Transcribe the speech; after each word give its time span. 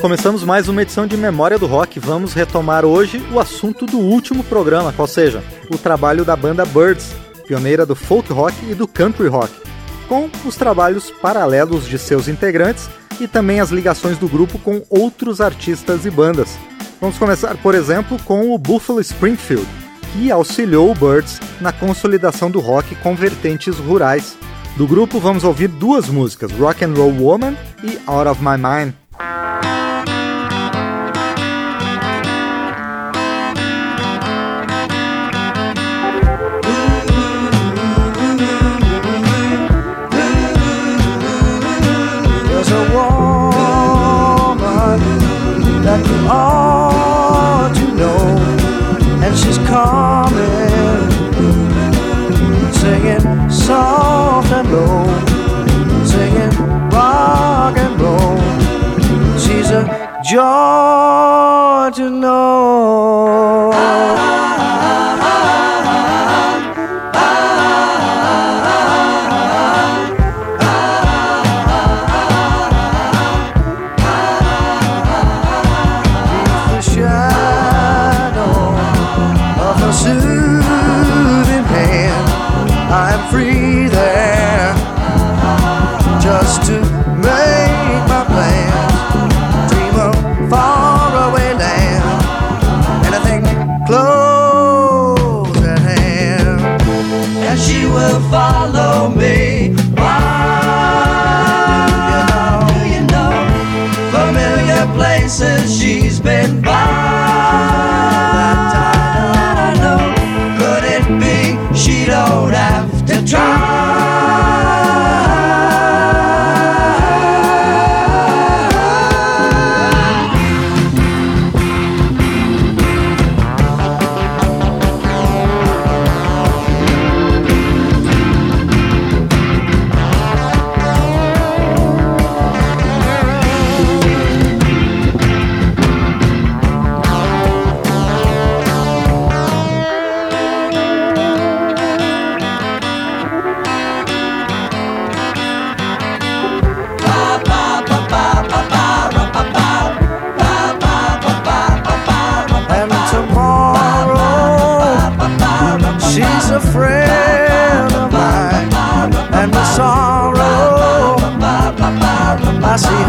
Começamos 0.00 0.42
mais 0.44 0.66
uma 0.66 0.80
edição 0.80 1.06
de 1.06 1.14
Memória 1.14 1.58
do 1.58 1.66
Rock. 1.66 2.00
Vamos 2.00 2.32
retomar 2.32 2.86
hoje 2.86 3.22
o 3.30 3.38
assunto 3.38 3.84
do 3.84 3.98
último 3.98 4.42
programa, 4.42 4.94
qual 4.94 5.06
seja, 5.06 5.44
o 5.70 5.76
trabalho 5.76 6.24
da 6.24 6.34
banda 6.34 6.64
Birds, 6.64 7.14
pioneira 7.46 7.84
do 7.84 7.94
folk 7.94 8.32
rock 8.32 8.54
e 8.70 8.74
do 8.74 8.88
country 8.88 9.28
rock, 9.28 9.52
com 10.08 10.30
os 10.46 10.56
trabalhos 10.56 11.10
paralelos 11.10 11.86
de 11.86 11.98
seus 11.98 12.28
integrantes 12.28 12.88
e 13.20 13.28
também 13.28 13.60
as 13.60 13.68
ligações 13.68 14.16
do 14.16 14.26
grupo 14.26 14.58
com 14.58 14.82
outros 14.88 15.38
artistas 15.38 16.06
e 16.06 16.10
bandas. 16.10 16.58
Vamos 16.98 17.18
começar, 17.18 17.54
por 17.58 17.74
exemplo, 17.74 18.18
com 18.24 18.54
o 18.54 18.58
Buffalo 18.58 19.02
Springfield, 19.02 19.68
que 20.14 20.32
auxiliou 20.32 20.90
o 20.90 20.94
Birds 20.94 21.38
na 21.60 21.72
consolidação 21.72 22.50
do 22.50 22.58
rock 22.58 22.94
com 22.96 23.14
vertentes 23.14 23.76
rurais. 23.76 24.34
Do 24.78 24.86
grupo 24.86 25.20
vamos 25.20 25.44
ouvir 25.44 25.68
duas 25.68 26.08
músicas, 26.08 26.50
Rock 26.52 26.86
and 26.86 26.94
Roll 26.94 27.12
Woman 27.12 27.54
e 27.84 27.98
Out 28.06 28.30
of 28.30 28.42
My 28.42 28.56
Mind. 28.56 28.94
Oh. 46.02 46.28
all. 46.30 46.49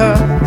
Her 0.00 0.39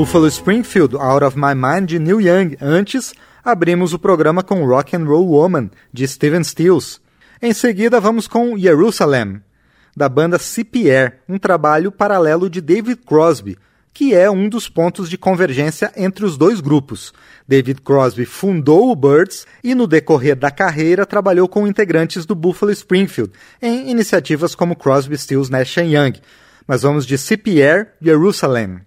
Buffalo 0.00 0.28
Springfield, 0.28 0.96
Out 0.96 1.22
of 1.22 1.36
My 1.36 1.54
Mind, 1.54 1.86
de 1.86 1.98
Neil 1.98 2.22
Young. 2.22 2.56
Antes, 2.58 3.12
abrimos 3.44 3.92
o 3.92 3.98
programa 3.98 4.42
com 4.42 4.64
Rock 4.64 4.96
and 4.96 5.04
Roll 5.04 5.28
Woman, 5.28 5.70
de 5.92 6.08
Steven 6.08 6.42
Stills. 6.42 7.02
Em 7.42 7.52
seguida, 7.52 8.00
vamos 8.00 8.26
com 8.26 8.56
Jerusalem, 8.56 9.42
da 9.94 10.08
banda 10.08 10.38
CPR, 10.38 11.16
um 11.28 11.36
trabalho 11.36 11.92
paralelo 11.92 12.48
de 12.48 12.62
David 12.62 13.02
Crosby, 13.04 13.58
que 13.92 14.14
é 14.14 14.30
um 14.30 14.48
dos 14.48 14.70
pontos 14.70 15.10
de 15.10 15.18
convergência 15.18 15.92
entre 15.94 16.24
os 16.24 16.38
dois 16.38 16.62
grupos. 16.62 17.12
David 17.46 17.82
Crosby 17.82 18.24
fundou 18.24 18.90
o 18.90 18.96
Birds 18.96 19.46
e, 19.62 19.74
no 19.74 19.86
decorrer 19.86 20.34
da 20.34 20.50
carreira, 20.50 21.04
trabalhou 21.04 21.46
com 21.46 21.66
integrantes 21.66 22.24
do 22.24 22.34
Buffalo 22.34 22.72
Springfield 22.72 23.32
em 23.60 23.90
iniciativas 23.90 24.54
como 24.54 24.74
Crosby, 24.74 25.18
Stills, 25.18 25.52
Nash 25.52 25.76
Young. 25.76 26.14
Mas 26.66 26.80
vamos 26.80 27.04
de 27.04 27.18
CPR 27.18 27.88
Jerusalem. 28.00 28.80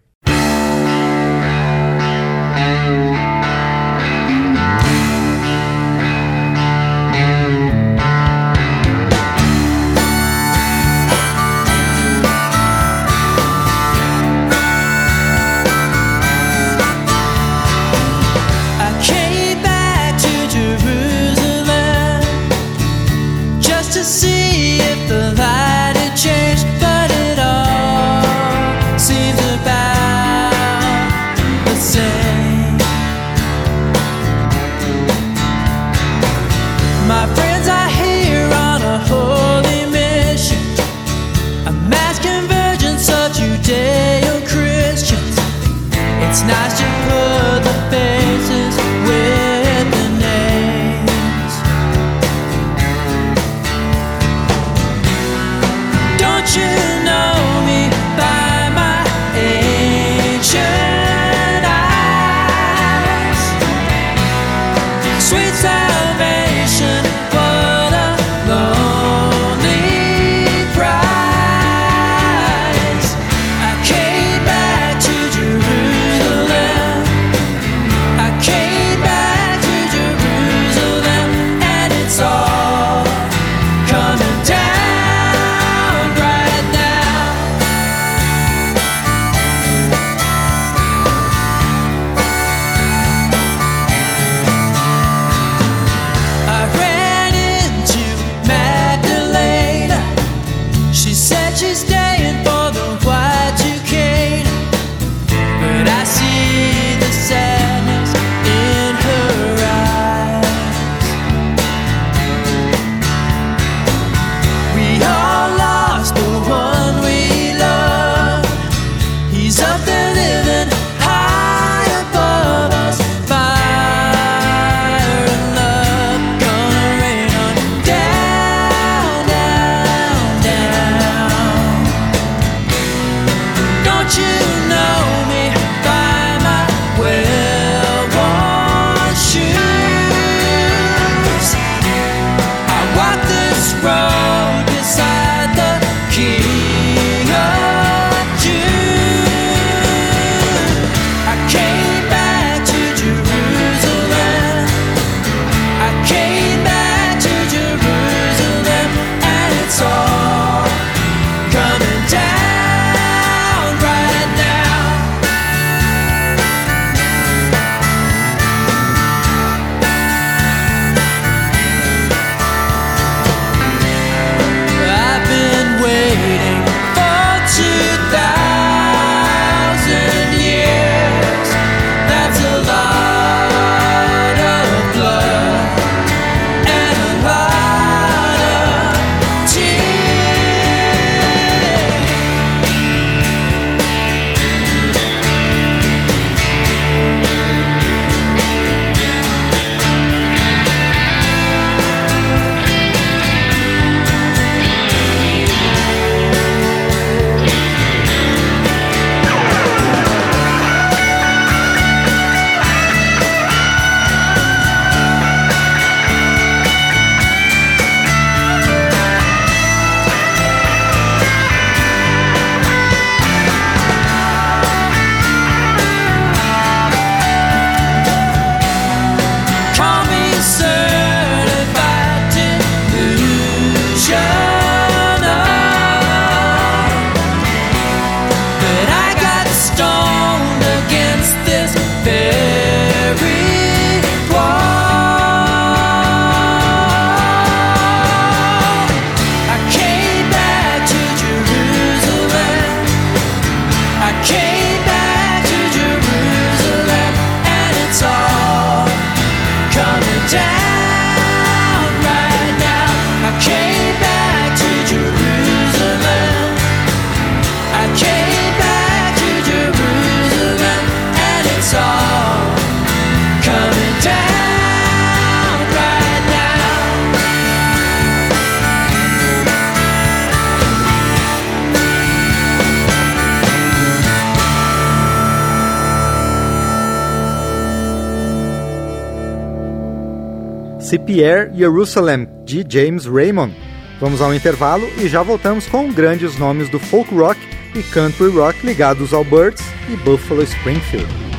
Pierre 291.06 291.50
Jerusalem, 291.56 292.28
de 292.44 292.66
James 292.68 293.06
Raymond. 293.06 293.54
Vamos 294.00 294.22
ao 294.22 294.34
intervalo 294.34 294.86
e 295.02 295.08
já 295.08 295.24
voltamos 295.24 295.66
com 295.66 295.92
grandes 295.92 296.38
nomes 296.38 296.70
do 296.70 296.80
folk 296.80 297.14
rock 297.16 297.40
e 297.74 297.82
country 297.82 298.30
rock 298.30 298.66
ligados 298.66 299.14
ao 299.14 299.24
Birds 299.24 299.64
e 299.90 299.96
Buffalo 299.96 300.44
Springfield. 300.44 301.33